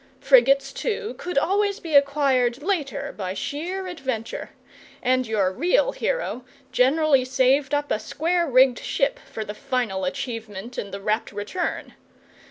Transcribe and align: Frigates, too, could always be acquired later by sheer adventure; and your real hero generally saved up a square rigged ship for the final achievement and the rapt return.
Frigates, 0.19 0.73
too, 0.73 1.13
could 1.19 1.37
always 1.37 1.79
be 1.79 1.93
acquired 1.93 2.63
later 2.63 3.13
by 3.15 3.35
sheer 3.35 3.85
adventure; 3.85 4.49
and 5.03 5.27
your 5.27 5.51
real 5.51 5.91
hero 5.91 6.43
generally 6.71 7.23
saved 7.23 7.71
up 7.75 7.91
a 7.91 7.99
square 7.99 8.47
rigged 8.49 8.79
ship 8.79 9.19
for 9.19 9.45
the 9.45 9.53
final 9.53 10.03
achievement 10.03 10.75
and 10.79 10.91
the 10.91 11.01
rapt 11.01 11.31
return. 11.31 11.93